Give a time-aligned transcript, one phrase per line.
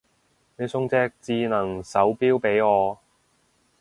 [0.57, 2.97] 你送隻智能手錶俾我